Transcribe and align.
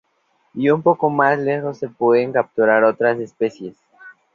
Y 0.55 0.71
un 0.71 0.81
poco 0.81 1.11
más 1.11 1.37
lejos 1.37 1.77
se 1.77 1.87
pueden 1.87 2.31
capturar 2.31 2.83
otras 2.83 3.19
especies. 3.19 3.75